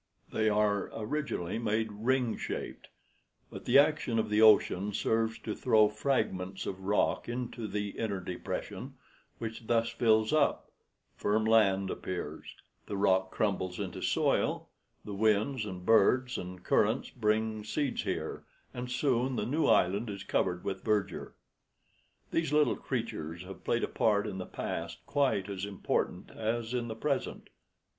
[0.33, 2.87] They are originally made ring shaped,
[3.51, 8.19] but the action of the ocean serves to throw fragments of rock into the inner
[8.19, 8.95] depression,
[9.37, 10.71] which thus fills up;
[11.15, 12.47] firm land appears;
[12.87, 14.69] the rock crumbles into soil;
[15.05, 18.43] the winds and birds and currents bring seeds here,
[18.73, 21.35] and soon the new island is covered with verdure.
[22.31, 26.87] These little creatures have played a part in the past quite as important as in
[26.87, 27.49] the present.